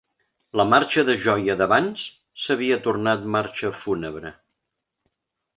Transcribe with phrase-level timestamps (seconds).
[0.59, 2.07] La marxa de joia d'abans
[2.45, 4.37] s'havia tornat marxa fúnebre